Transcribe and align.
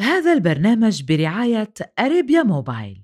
هذا 0.00 0.32
البرنامج 0.32 1.02
برعاية 1.02 1.72
Arabia 1.98 2.42
Mobile. 2.42 3.02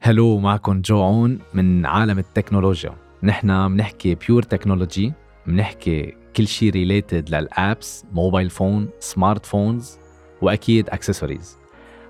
Hello 0.00 0.38
معكم 0.38 0.80
جو 0.80 1.02
عون 1.02 1.38
من 1.54 1.86
عالم 1.86 2.18
التكنولوجيا. 2.18 2.94
نحن 3.22 3.68
بنحكي 3.68 4.14
pure 4.14 4.42
technology 4.42 5.12
بنحكي 5.46 6.16
كل 6.36 6.46
شيء 6.46 6.70
related 6.70 7.30
لل 7.30 8.04
apps 8.12 8.50
mobile 8.50 8.88
phone 9.00 9.46
smartphones 9.46 9.98
وأكيد 10.42 10.88
اكسسوارز 10.88 11.56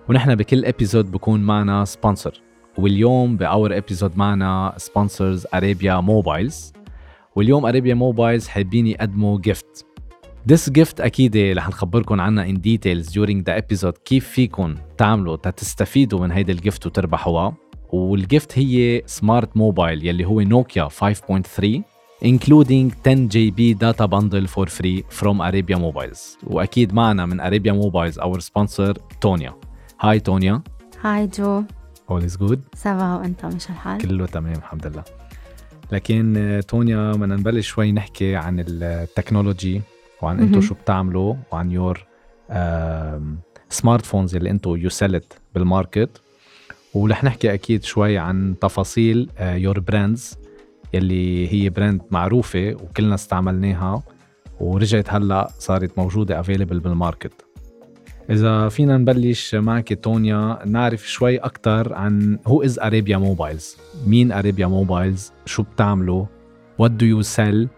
ونحن 0.08 0.34
بكل 0.34 0.64
episode 0.64 1.10
بكون 1.10 1.40
معنا 1.40 1.84
sponsor 1.84 2.40
واليوم 2.78 3.36
ب 3.36 3.46
our 3.46 3.76
episode 3.76 4.16
معنا 4.16 4.74
sponsors 4.76 5.46
Arabia 5.54 6.00
Mobiles 6.00 6.72
واليوم 7.36 7.66
Arabia 7.66 7.94
Mobiles 7.94 8.48
حابين 8.48 8.86
يقدموا 8.86 9.38
gift 9.38 9.86
This 10.52 10.70
gift 10.78 11.00
أكيد 11.00 11.36
رح 11.36 11.68
نخبركم 11.68 12.20
عنها 12.20 12.44
in 12.44 12.56
details 12.56 13.12
during 13.12 13.42
the 13.42 13.62
episode. 13.62 13.98
كيف 14.04 14.28
فيكم 14.28 14.74
تعملوا 14.98 15.36
تستفيدوا 15.36 16.20
من 16.20 16.32
هيدا 16.32 16.52
ال 16.52 16.59
gift 16.59 16.86
وتربحوها. 16.86 17.54
وال 17.92 18.14
gift 18.14 18.58
هي 18.58 19.02
smart 19.06 19.56
mobile 19.56 20.06
يلي 20.06 20.24
هو 20.24 20.40
نوكيا 20.40 20.88
5.3 20.88 21.66
including 22.22 22.90
10 23.02 23.28
GB 23.28 23.78
data 23.78 24.06
bundle 24.06 24.46
for 24.46 24.66
free 24.66 25.04
from 25.08 25.40
Arabia 25.40 25.78
Mobiles. 25.78 26.38
وأكيد 26.46 26.94
معنا 26.94 27.26
من 27.26 27.40
Arabia 27.40 27.72
Mobiles 27.74 28.18
our 28.18 28.40
sponsor 28.40 28.92
تونيا 29.20 29.54
hi 30.00 30.20
تونيا 30.20 30.62
Hi 31.00 31.26
جو 31.26 31.62
all 32.10 32.22
is 32.22 32.36
good? 32.36 32.58
Ça 32.74 32.94
va 32.94 33.14
وأنت 33.14 33.44
مش 33.46 33.70
الحال؟ 33.70 33.98
كله 34.00 34.26
تمام 34.26 34.52
الحمد 34.52 34.86
لله. 34.86 35.04
لكن 35.92 36.36
آه، 36.36 36.60
تونيا 36.60 37.12
بدنا 37.12 37.36
نبلش 37.36 37.68
شوي 37.68 37.92
نحكي 37.92 38.36
عن 38.36 38.64
ال 38.68 38.79
technology 38.79 39.82
وعن 40.22 40.40
أنتم 40.40 40.60
شو 40.60 40.74
بتعملوا 40.74 41.34
وعن 41.52 41.70
your 41.70 42.04
smartphones 43.70 44.36
اللي 44.36 44.50
أنتم 44.50 44.76
you 44.76 44.88
sell 44.88 45.38
بال 45.54 45.71
market 45.71 46.22
ورح 46.94 47.24
نحكي 47.24 47.54
أكيد 47.54 47.84
شوي 47.84 48.18
عن 48.18 48.54
تفاصيل 48.60 49.28
your 49.40 49.76
آه، 49.76 49.80
brands 49.80 50.38
يلي 50.94 51.52
هي 51.52 51.70
brand 51.70 52.02
معروفة 52.10 52.76
وكلنا 52.82 53.14
استعملناها 53.14 54.02
ورجعت 54.60 55.10
هلا 55.10 55.48
صارت 55.58 55.98
موجودة 55.98 56.40
available 56.40 56.80
بال 56.80 56.93
market 56.93 57.32
إذا 58.30 58.68
فينا 58.68 58.96
نبلش 58.98 59.54
معك 59.54 59.92
تونيا 59.92 60.58
نعرف 60.66 61.08
شوي 61.08 61.38
أكثر 61.38 61.94
عن 61.94 62.38
who 62.46 62.62
is 62.62 62.78
Arabia 62.78 63.16
Mobiles 63.16 63.76
مين 64.06 64.32
Arabia 64.32 64.66
Mobiles 64.66 65.32
شو 65.46 65.62
بتعملوا؟ 65.62 66.26
what 66.78 66.90
do 66.90 67.06
you 67.06 67.22
sell 67.22 67.68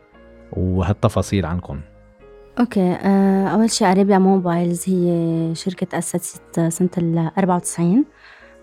وهالتفاصيل 0.52 1.46
عنكم 1.46 1.80
okay 2.60 2.92
آه، 2.92 3.48
أول 3.48 3.70
شيء 3.70 3.90
Arabia 3.90 4.18
Mobiles 4.18 4.88
هي 4.88 5.54
شركة 5.54 5.86
تاسست 5.86 6.60
سنة 6.68 6.90
ال 6.98 7.30
94 7.38 8.04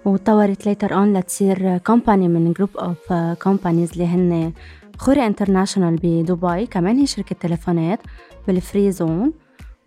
وتطورت 0.05 0.66
later 0.66 0.94
on 0.94 1.17
لتصير 1.17 1.78
company 1.78 2.28
من 2.28 2.53
group 2.53 2.70
of 2.78 3.14
companies 3.44 3.92
اللي 3.92 4.06
هن 4.06 4.53
خوري 4.97 5.25
International 5.25 5.95
بدبي. 5.95 6.66
كمان 6.66 6.97
هي 6.97 7.06
شركة 7.06 7.36
تليفونات 7.39 8.00
بال 8.48 8.62
free 8.62 8.92
zone 8.92 9.34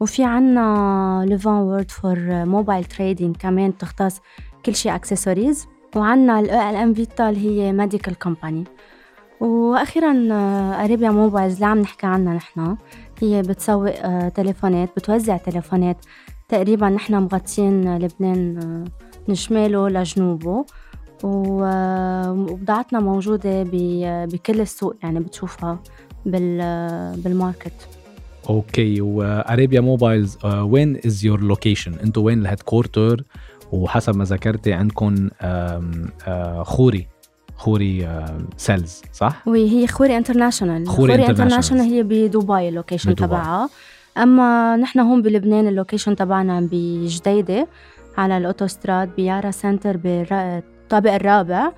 وفي 0.00 0.24
عنا 0.24 1.24
Levant 1.28 1.52
World 1.52 1.91
for 1.91 2.16
Mobile 2.28 2.84
Trading 2.84 3.36
كمان 3.36 3.70
بتختص 3.70 4.20
كل 4.66 4.74
شيء 4.74 4.94
اكسسوارز 4.94 5.66
وعنا 5.96 6.41
الام 6.41 6.94
فيتا 6.94 7.28
اللي 7.28 7.41
هي 7.50 7.72
medical 7.72 8.19
company 8.19 8.64
وأخيرا 9.41 10.28
Arabia 10.84 11.10
Mobiles 11.10 11.54
اللي 11.54 11.66
عم 11.66 11.78
نحكي 11.78 12.06
عنها 12.06 12.34
نحن 12.34 12.76
هي 13.22 13.42
بتسوق 13.42 14.28
تليفونات 14.28 14.88
بتوزع 14.97 15.37
تليفونات. 15.37 15.97
تقريبا 16.48 16.88
نحن 16.88 17.14
مغطين 17.14 17.98
لبنان 17.98 18.84
من 19.28 19.34
شماله 19.34 19.88
لجنوبه 19.88 20.65
وبضاعتنا 21.25 23.00
موجودة 23.00 23.62
بكل 24.27 24.60
السوق 24.60 24.97
يعني 25.03 25.21
بتشوفها 25.21 25.78
بال 26.26 26.59
market. 26.59 27.72
okay 28.50 29.00
و 29.00 29.12
Arabia 29.12 29.81
Mobiles 29.81 30.38
وين 30.44 31.00
is 31.06 31.25
your 31.25 31.41
location 31.41 31.94
أنتوا 31.94 32.22
وين 32.22 32.41
ال 32.41 32.60
headquarter 32.60 33.25
وحسب 33.72 34.16
ما 34.16 34.25
ذكرتي 34.25 34.72
عندكم 34.72 35.31
آه، 35.41 36.62
خوري 36.62 37.06
خوري 37.56 38.09
sales 38.56 39.03
صح؟ 39.12 39.49
oui 39.48 39.70
هي 39.71 39.87
خوري 39.87 40.16
International 40.16 40.87
خوري, 40.87 41.12
خوري 41.12 41.27
International 41.26 41.82
هي 41.82 42.03
بدبي 42.03 42.69
ال 42.69 42.74
location 42.74 43.15
تبعها. 43.15 43.69
أما 44.19 44.77
نحن 44.77 44.99
هون 45.00 45.22
بلبنان 45.22 45.69
ال 45.69 45.74
location 45.74 46.16
تبعنا 46.16 46.69
بجديدة. 46.72 47.69
على 48.17 48.37
الأوتوستراد 48.37 49.17
بيارا 49.17 49.50
Center 49.50 49.97
بالطابق 49.97 51.12
الرابع. 51.12 51.73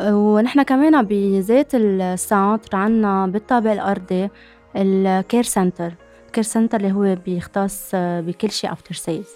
ونحن 0.00 0.62
كمان 0.62 1.02
بذات 1.02 1.74
ال 1.74 1.89
center 1.89 2.76
عنا 2.76 3.26
بالطابق 3.26 3.70
الأرضي 3.70 4.28
ال 4.76 4.89
care 4.89 5.42
center. 5.42 5.94
ال 6.26 6.30
care 6.30 6.44
center 6.44 6.80
اللي 6.80 6.92
هو 6.92 7.16
بيختص 7.24 7.90
بكل 7.94 8.50
شيء 8.50 8.72
after 8.72 8.94
sales 8.94 9.28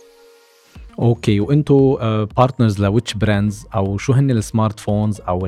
okay 0.98 1.40
وأنتو 1.40 1.96
partners 2.36 2.80
ل 2.80 2.86
which 2.86 3.14
brands؟ 3.14 3.66
أو 3.74 3.98
شو 3.98 4.12
هن 4.12 4.30
ال 4.30 4.39
smart 4.39 4.80
phones 4.80 5.20
أو 5.20 5.46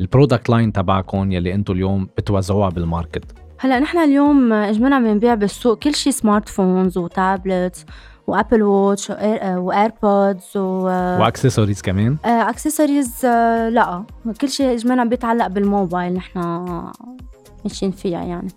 ال 0.00 0.06
product 0.06 0.50
line 0.50 0.72
تبعكم 0.72 1.32
يلي 1.32 1.54
أنتو 1.54 1.72
اليوم 1.72 2.08
بتوزعوها 2.18 2.68
بال 2.68 2.82
market 2.82 3.24
هلأ 3.58 3.78
نحن 3.78 3.98
اليوم 3.98 4.52
اجمالا 4.52 4.98
بنبيع 4.98 5.34
بالسوق 5.34 5.78
كل 5.78 5.94
شيء 5.94 6.12
smart 6.12 6.48
phones 6.48 6.98
و 6.98 7.09
tablets 7.09 7.86
و 8.30 8.35
Apple 8.35 8.62
Watch 8.62 9.10
و 9.10 9.28
AirPods 9.28 10.56
و 10.56 10.84
واكسسوارز 11.20 11.80
كمان؟ 11.82 12.16
اكسسوارز 12.24 13.24
آه، 13.24 13.68
لا. 13.68 14.04
كل 14.40 14.48
شيء 14.48 14.74
اجمالا 14.74 15.04
بيتعلق 15.04 15.46
بالموبايل 15.46 16.12
نحن 16.12 16.38
ماشيين 17.64 17.90
فيها 17.92 18.22
يعني. 18.24 18.48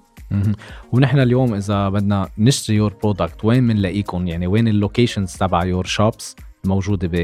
ونحن 0.92 1.20
اليوم 1.20 1.54
إذا 1.54 1.90
بدنا 1.90 2.30
نشتري 2.38 2.76
your 2.76 2.94
product 3.04 3.46
وين 3.46 3.68
بنلاقيكم 3.68 4.28
يعني 4.28 4.48
وين 4.48 4.68
ال 4.68 4.75
locations 4.75 5.34
تبع 5.34 5.66
your 5.66 5.86
shops 5.86 6.36
موجودة 6.66 7.08
ب 7.08 7.16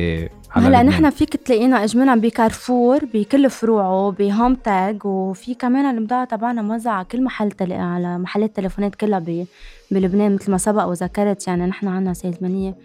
هلا 0.51 0.83
نحن 0.83 1.09
فيك 1.09 1.35
تلاقينا 1.35 1.83
اجمالا 1.83 2.15
بكارفور 2.15 2.99
بكل 3.13 3.49
فروعه 3.49 4.11
بهوم 4.11 4.55
تاج 4.55 5.05
وفي 5.05 5.53
كمان 5.53 5.97
البضاعه 5.97 6.25
تبعنا 6.25 6.61
موزعة 6.61 6.93
على 6.93 7.05
كل 7.05 7.23
محل 7.23 7.51
تلاقي 7.51 7.81
على 7.81 8.17
محلات 8.17 8.55
تليفونات 8.55 8.95
كلها 8.95 9.45
بلبنان 9.91 10.33
مثل 10.35 10.51
ما 10.51 10.57
سبق 10.57 10.85
وذكرت. 10.85 11.47
يعني 11.47 11.65
نحن 11.65 11.87
عنا 11.87 12.13
سيلزمانيه 12.13 12.77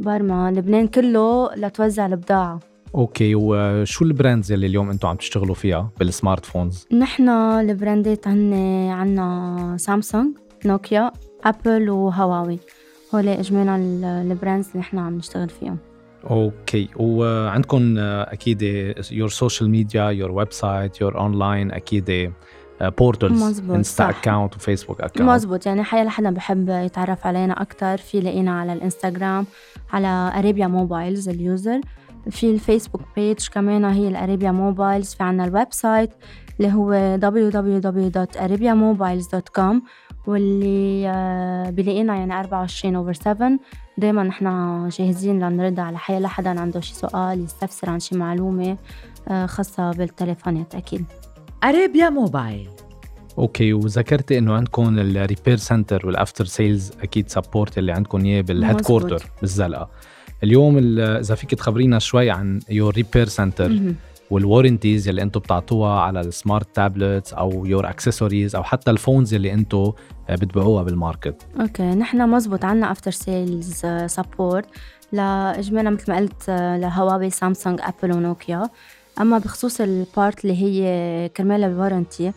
برما 0.00 0.50
لبنان 0.50 0.86
كله 0.86 1.54
لتوزع 1.54 2.06
البضاعة. 2.06 2.60
okay 2.94 3.34
وشو 3.34 4.04
ال 4.04 4.11
brands 4.11 4.52
اللي 4.52 4.66
اليوم 4.66 4.90
أنتم 4.90 5.08
عم 5.08 5.16
تشتغلوا 5.16 5.54
فيها 5.54 5.90
بال 5.98 6.11
smart 6.11 6.44
phones؟ 6.44 6.86
نحن 6.92 7.28
البراندات 7.28 8.28
هن 8.28 8.54
عنا 8.90 9.76
سامسونج، 9.78 10.36
نوكيا، 10.64 11.12
أبل 11.44 11.90
وهواوي. 11.90 12.58
هول 13.14 13.28
اجمالا 13.28 13.76
ال 14.22 14.28
brands 14.28 14.66
اللي 14.68 14.80
نحن 14.80 14.98
عم 14.98 15.16
نشتغل 15.16 15.48
فيهم. 15.48 15.78
okay. 16.30 16.88
وعندكم 16.96 17.98
أكيد 17.98 18.62
your 19.10 19.28
social 19.28 19.70
media 19.70 20.10
your 20.10 20.30
website 20.30 21.00
your 21.00 21.18
online 21.18 21.72
أكيد 21.72 22.32
portals 22.80 23.60
انستا 23.60 24.10
account 24.10 24.56
وفيسبوك 24.56 25.00
account 25.00 25.22
مزبوط 25.22 25.66
يعني 25.66 25.82
حيالله 25.82 26.04
حدا 26.04 26.30
بحب 26.30 26.68
يتعرف 26.68 27.26
علينا 27.26 27.62
أكثر 27.62 27.96
في 27.96 28.20
لاقينا 28.20 28.60
على 28.60 28.72
الإنستغرام 28.72 29.46
على 29.92 30.32
Arabia 30.38 30.66
Mobiles 30.66 31.28
ال 31.28 31.37
user. 31.37 31.80
في 32.30 32.50
الفيسبوك 32.50 33.02
page 33.16 33.48
كمان 33.48 33.84
هي 33.84 34.08
ال 34.08 34.14
Arabia 34.14 34.50
Mobiles 34.50 35.14
في 35.14 35.22
عنا 35.22 35.44
ال 35.44 35.66
website 35.70 36.10
اللي 36.60 36.72
هو 36.72 37.18
www.arabiamobiles.com 37.20 39.74
واللي 40.26 41.08
آه، 41.08 41.70
بلاقينا 41.70 42.16
يعني 42.16 42.40
24 42.40 42.96
over 42.96 43.12
7 43.12 43.58
دايما 43.98 44.22
نحن 44.22 44.88
جاهزين 44.88 45.48
لنرد 45.48 45.80
على 45.80 45.98
حيالله 45.98 46.20
حدا 46.20 46.60
عنده 46.60 46.80
شي 46.80 46.94
سؤال 46.94 47.44
يستفسر 47.44 47.90
عن 47.90 48.00
شي 48.00 48.16
معلومة 48.16 48.76
آه، 49.28 49.46
خاصة 49.46 49.90
بالتليفونات 49.90 50.74
أكيد. 50.74 51.04
Arabia 51.64 52.08
Mobile. 52.10 52.68
okay 53.38 53.72
وذكرتي 53.72 54.38
إنه 54.38 54.54
عندكم 54.54 54.98
ال 54.98 55.06
repair 55.06 55.56
center 55.56 56.06
وال 56.06 56.17
after 56.17 56.44
sales 56.44 56.92
أكيد 57.02 57.28
support 57.28 57.78
اللي 57.78 57.92
عندكم 57.92 58.24
إياه 58.24 58.40
بال 58.40 58.80
headquarter 58.80 59.26
بالزلقة. 59.40 59.90
اليوم 60.42 60.98
إذا 60.98 61.34
فيك 61.34 61.54
تخبرينا 61.54 61.98
شوي 61.98 62.30
عن 62.30 62.60
your 62.70 62.94
repair 62.94 63.28
center 63.28 63.94
وال 64.30 64.43
warranties 64.43 65.08
يلي 65.08 65.22
أنتم 65.22 65.40
بتعطوها 65.40 66.00
على 66.00 66.20
ال 66.20 66.29
smart 66.29 66.74
tablets 66.74 67.32
أو 67.32 67.66
your 67.66 67.88
accessories 67.88 68.56
أو 68.56 68.62
حتى 68.62 68.90
ال 68.90 68.96
phones 68.96 69.34
يلي 69.34 69.52
أنتم 69.52 69.92
بتبيعوها 70.30 70.82
بال 70.82 70.98
market 70.98 71.46
okay 71.60 71.82
نحن 71.82 72.30
مزبوط 72.30 72.64
عنا 72.64 72.92
after 72.92 73.10
sales 73.10 73.86
support 74.06 74.66
لاجمالا 75.12 75.90
مثل 75.90 76.12
ما 76.12 76.18
قلت 76.18 76.50
لهواوي 76.50 77.30
سامسونج 77.30 77.80
ابل 77.82 78.12
ونوكيا. 78.16 78.70
أما 79.20 79.38
بخصوص 79.38 79.80
ال 79.80 79.93
part 79.93 80.44
اللي 80.44 80.62
هي 80.62 81.28
كرمال 81.28 81.64
ال 81.64 81.72
warranty 81.72 82.32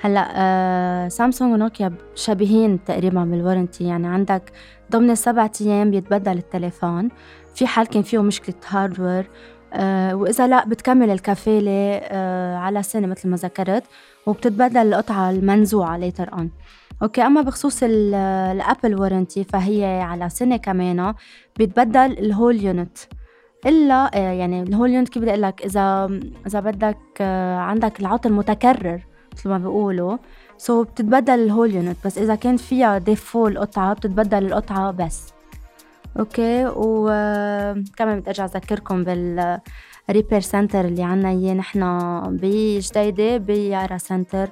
هلأ 0.00 0.28
آه 0.36 1.08
سامسونج 1.08 1.52
ونوكيا 1.52 1.92
شبيهين 2.14 2.84
تقريبا 2.84 3.24
بال 3.24 3.36
warranty 3.36 3.84
يعني 3.84 4.06
عندك 4.06 4.52
ضمن 4.92 5.10
السبع 5.10 5.50
أيام 5.60 5.90
بيتبدل 5.90 6.38
التليفون. 6.38 7.08
في 7.54 7.66
حال 7.66 7.86
كان 7.86 8.02
فيه 8.02 8.22
مشكلة 8.22 8.54
hardware 8.68 9.30
آه 9.72 10.14
وإذا 10.14 10.46
لا 10.46 10.64
بتكمل 10.66 11.10
الكفاله 11.10 12.00
آه 12.02 12.56
على 12.56 12.82
سنه 12.82 13.06
مثل 13.06 13.28
ما 13.28 13.36
ذكرت 13.36 13.84
وبتتبدل 14.26 14.94
القطعة 14.94 15.30
المنزوعة 15.30 15.96
later 15.96 16.32
on 16.32 16.50
okay 17.02 17.22
أما 17.22 17.42
بخصوص 17.42 17.82
الأبل 17.82 19.00
warranty 19.00 19.44
فهي 19.44 20.00
على 20.00 20.28
سنة 20.28 20.56
كمان 20.56 21.14
بيتبدل 21.58 21.98
ال 22.18 22.25
whole 22.25 22.60
unit 22.64 22.98
إلا 23.66 24.10
آه، 24.14 24.32
يعني 24.32 24.62
ال 24.62 24.67
whole 24.67 24.90
unit 24.90 25.08
كيف 25.08 25.22
بدي 25.22 25.30
أقول 25.30 25.42
لك؟ 25.42 25.62
إذا 25.64 26.10
إذا 26.46 26.60
بدك 26.60 26.98
آه، 27.20 27.56
عندك 27.56 28.00
العطل 28.00 28.32
متكرر 28.32 29.00
مثل 29.32 29.48
ما 29.48 29.58
بيقولوا 29.58 30.16
so 30.58 30.86
بتتبدل 30.86 31.34
ال 31.34 31.41
whole 31.41 31.74
unit 31.74 31.96
بس 32.04 32.18
إذا 32.18 32.34
كان 32.34 32.56
فيها 32.56 32.98
défaut 32.98 33.46
القطعه 33.46 33.94
بتتبدل 33.94 34.46
القطعة 34.46 34.90
بس. 34.90 35.32
okay 36.18 36.66
وكمان 36.66 38.20
بدي 38.20 38.30
أرجع 38.30 38.44
أذكركم 38.44 39.04
بال 39.04 39.58
repair 40.10 40.40
center 40.40 40.84
اللي 40.84 41.02
عنا 41.02 41.30
إياه 41.30 41.54
نحن 41.54 41.80
بجديدة 42.36 43.36
بيارا 43.36 43.98
Center 43.98 44.48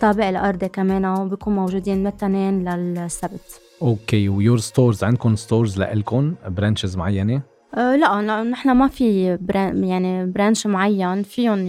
طابق 0.00 0.24
الأرضي 0.24 0.68
كمان 0.68 1.04
وبيكون 1.04 1.54
موجودين 1.54 1.98
من 1.98 2.06
الاثنين 2.06 2.68
للسبت. 2.68 3.60
okay 3.82 4.28
و 4.28 4.34
your 4.34 4.58
stores 4.58 5.04
عندكم 5.04 5.36
stores 5.36 5.78
لإلكم؟ 5.78 6.34
branches 6.48 6.96
معينة؟ 6.96 7.42
أه 7.74 7.96
لا 7.96 8.42
نحن 8.42 8.70
ما 8.70 8.88
في 8.88 9.36
bran- 9.36 9.84
يعني 9.84 10.26
branch 10.26 10.66
معين 10.66 11.22
فيهم 11.22 11.66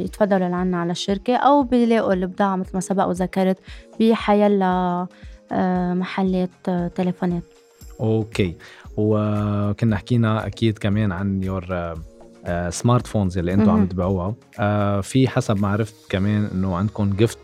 يتفضلوا 0.00 0.48
لعنا 0.48 0.80
على 0.80 0.92
الشركة 0.92 1.36
أو 1.36 1.62
بيلاقوا 1.62 2.12
البضاعة 2.12 2.56
مثل 2.56 2.70
ما 2.74 2.80
سبق 2.80 3.06
وذكرت 3.06 3.58
بحيالله 4.00 5.06
أه 5.52 5.94
محلات 5.94 6.50
تليفونات. 6.94 7.42
okay. 8.00 8.56
وكنا 8.96 9.96
حكينا 9.96 10.46
أكيد 10.46 10.78
كمان 10.78 11.12
عن 11.12 11.42
your 11.42 11.94
smart 12.68 13.06
phones 13.06 13.38
اللي 13.38 13.54
أنتم 13.54 13.70
عم 13.70 13.86
تبيعوها. 13.86 14.34
في 15.02 15.28
حسب 15.28 15.60
ما 15.60 15.68
عرفت 15.68 15.94
كمان 16.10 16.48
إنه 16.54 16.76
عندكم 16.76 17.10
gift 17.10 17.38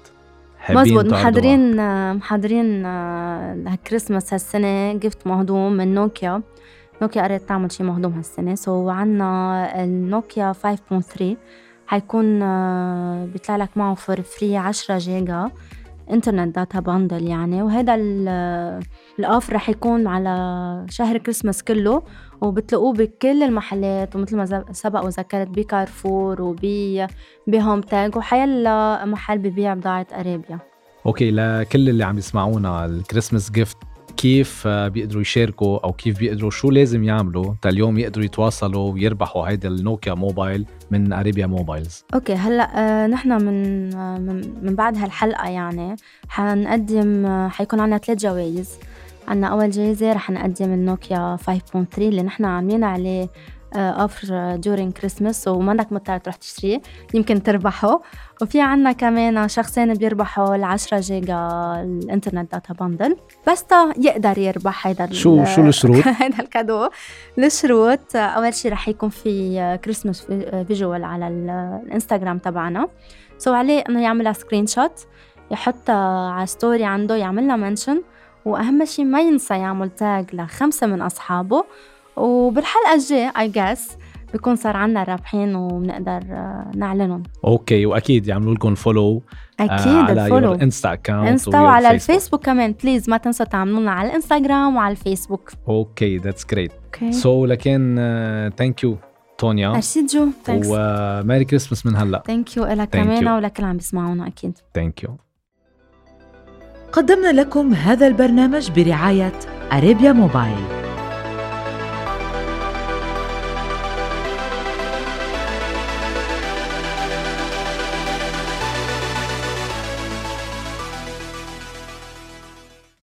مزبوط 0.71 1.05
محضرين 1.05 1.77
محضرين 2.15 2.87
هالكريسماس 2.87 4.35
هالسنة 4.35 4.93
gift 4.93 5.26
مهضوم 5.27 5.73
من 5.73 5.95
نوكيا. 5.95 6.43
نوكيا 7.03 7.23
قررت 7.23 7.49
تعمل 7.49 7.73
شي 7.73 7.83
مهضوم 7.83 8.12
هالسنة. 8.12 8.55
so 8.55 8.91
عنا 8.91 9.85
النوكيا 9.85 10.53
5.3 10.53 11.37
حيكون 11.87 12.39
بيطلع 13.27 13.56
لك 13.56 13.71
معه 13.77 13.94
for 13.94 14.23
free 14.23 14.56
10 14.56 14.99
جيجا. 14.99 15.51
internet 16.11 16.56
data 16.56 16.81
bundle 16.81 17.26
يعني 17.26 17.62
وهذا 17.62 17.94
ال 19.19 19.25
offer 19.25 19.55
رح 19.55 19.69
يكون 19.69 20.06
على 20.06 20.87
شهر 20.90 21.19
كريسماس 21.19 21.64
كله 21.64 22.02
وبتلاقوه 22.40 22.93
بكل 22.93 23.43
المحلات 23.43 24.16
ومثل 24.16 24.37
ما 24.37 24.64
سبق 24.72 25.05
وذكرت 25.05 25.49
بكارفور 25.49 26.43
وبي 26.43 27.06
بهوم 27.46 27.81
تاج 27.81 28.16
وحيلا 28.16 29.05
محل 29.05 29.38
ببيع 29.38 29.75
بضاعة 29.75 30.06
أرابيا. 30.12 30.58
okay 31.06 31.31
لكل 31.31 31.88
اللي 31.88 32.05
عم 32.05 32.19
يسمعونا 32.19 32.84
ال 32.85 32.91
Christmas 32.91 33.50
gift 33.50 33.76
كيف 34.19 34.69
بيقدروا 34.69 35.23
يشاركوا 35.23 35.79
أو 35.85 35.93
كيف 35.93 36.19
بيقدروا 36.19 36.50
شو 36.50 36.70
لازم 36.70 37.05
يعملوا 37.05 37.55
تا 37.62 37.69
اليوم 37.69 37.99
يقدروا 37.99 38.25
يتواصلوا 38.25 38.93
ويربحوا 38.93 39.49
هيدا 39.49 39.69
النوكيا 39.69 40.15
موبايل 40.15 40.67
من 40.91 41.12
اريبيا 41.12 41.47
موبايلز 41.47 42.05
okay 42.15 42.35
هلأ 42.35 42.79
آه 42.79 43.06
نحن 43.06 43.32
من, 43.44 43.94
آه 43.94 44.19
من 44.62 44.75
بعد 44.75 44.97
هالحلقة 44.99 45.49
يعني 45.49 45.97
حنقدم 46.29 47.26
آه 47.26 47.49
حيكون 47.49 47.81
عندنا 47.81 47.99
ثلاث 47.99 48.19
جوائز. 48.19 48.79
عنا 49.29 49.47
أول 49.47 49.70
جايزة 49.70 50.12
رح 50.12 50.31
نقدم 50.31 50.73
النوكيا 50.73 51.37
5.3 51.37 51.81
اللي 51.99 52.23
نحن 52.23 52.44
عاملين 52.44 52.85
عليه 52.85 53.29
offer 53.76 54.56
during 54.56 54.93
Christmas 54.93 55.49
ومنك 55.49 55.93
مضطر 55.93 56.19
تروح 56.19 56.37
تشتريه 56.37 56.81
يمكن 57.15 57.43
تربحه. 57.43 58.03
وفي 58.43 58.61
عنا 58.61 58.93
كمان 58.93 59.49
شخصين 59.49 59.94
بيربحوا 59.94 60.56
ال 60.56 60.65
10 60.65 61.00
جيجا 61.00 61.49
الإنترنت 61.82 62.53
data 62.53 62.75
bundle 62.75 63.17
بس 63.49 63.65
تا 63.65 63.93
يقدر 63.97 64.38
يربح 64.38 64.87
هيدا 64.87 65.12
شو 65.12 65.44
شو 65.44 65.62
الشروط؟ 65.62 66.06
هيدا 66.20 66.41
ال 66.41 66.47
cadeau. 66.47 66.88
الشروط 67.38 68.17
أول 68.17 68.55
شيء 68.55 68.73
رح 68.73 68.88
يكون 68.88 69.09
في 69.09 69.79
Christmas 69.85 70.23
visual 70.67 71.05
على 71.05 71.29
الانستغرام 71.29 72.38
تبعنا. 72.38 72.88
so 73.38 73.53
عليه 73.53 73.85
إنه 73.88 74.03
يعملها 74.03 74.32
screenshot 74.32 75.06
يحطها 75.50 76.31
على 76.31 76.47
story 76.47 76.85
عنده 76.85 77.17
يعملها 77.17 77.56
mention 77.56 78.03
وأهم 78.44 78.85
شي 78.85 79.05
ما 79.05 79.20
ينسى 79.20 79.55
يعمل 79.55 79.91
tag 79.91 80.35
لخمسة 80.35 80.87
من 80.87 81.03
أصحابه. 81.03 81.65
وبالحلقة 82.19 82.94
الجاية 82.94 83.32
I 83.38 83.49
guess 83.49 83.97
بكون 84.35 84.56
صار 84.56 84.76
عنا 84.76 85.03
رابحين 85.03 85.55
وبنقدر 85.55 86.23
آه، 86.31 86.70
نعلنهم. 86.76 87.23
okay 87.44 87.87
وأكيد 87.87 88.26
يعملوا 88.29 88.55
لكم 88.55 88.75
follow 88.75 89.23
أكيد 89.61 89.93
آه 89.93 90.03
على 90.03 90.25
ال 90.25 90.29
follow 90.29 90.53
insta 90.53 90.93
account 90.93 91.29
insta 91.29 91.61
وعلى 91.61 91.91
الفيسبوك 91.91 92.44
كمان 92.44 92.75
please 92.82 93.11
ما 93.11 93.17
تنسوا 93.17 93.47
تعملونا 93.47 93.91
على 93.91 94.09
الإنستغرام 94.09 94.76
وعلى 94.76 94.93
الفيسبوك. 94.93 95.53
okay 95.69 96.19
that's 96.19 96.47
great 96.47 96.73
so 97.11 97.47
لكن 97.47 97.94
thank 98.56 98.85
you 98.85 98.97
تونيا. 99.38 99.69
ميرسي 99.69 100.06
جو 100.06 100.29
و 100.49 100.65
Merry 100.65 101.44
Christmas 101.44 101.87
من 101.87 101.97
هلا. 101.97 102.23
thank 102.26 102.56
you 102.56 102.65
لك 102.65 102.88
كمان 102.88 103.29
ولكل 103.29 103.65
عم 103.65 103.76
بيسمعونا 103.76 104.26
أكيد. 104.26 104.59
thank 104.75 105.03
you 105.03 105.17
قدمنا 106.93 107.32
لكم 107.32 107.75
هذا 107.75 108.06
البرنامج 108.06 108.70
برعاية 108.70 109.32
أريبيا 109.73 110.12
موبايل. 110.12 110.78